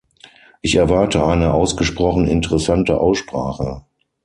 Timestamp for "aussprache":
2.99-3.83